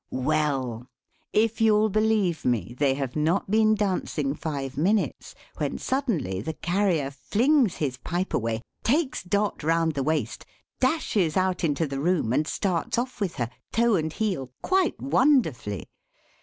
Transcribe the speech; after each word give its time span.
Well! 0.09 0.89
if 1.31 1.61
you'll 1.61 1.89
believe 1.91 2.43
me, 2.43 2.75
they 2.75 2.95
have 2.95 3.15
not 3.15 3.51
been 3.51 3.75
dancing 3.75 4.33
five 4.33 4.75
minutes, 4.75 5.35
when 5.57 5.77
suddenly 5.77 6.41
the 6.41 6.53
Carrier 6.55 7.11
flings 7.11 7.75
his 7.75 7.97
pipe 7.97 8.33
away, 8.33 8.61
takes 8.83 9.21
Dot 9.21 9.61
round 9.61 9.93
the 9.93 10.01
waist, 10.01 10.43
dashes 10.79 11.37
out 11.37 11.63
into 11.63 11.85
the 11.85 11.99
room, 11.99 12.33
and 12.33 12.47
starts 12.47 12.97
off 12.97 13.21
with 13.21 13.35
her, 13.35 13.51
toe 13.71 13.93
and 13.95 14.11
heel, 14.11 14.49
quite 14.63 14.99
wonderfully. 14.99 15.87